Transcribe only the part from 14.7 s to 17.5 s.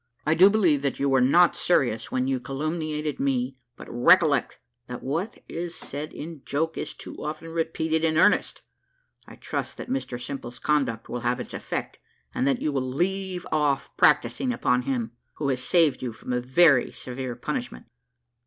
him, who has saved you from a very severe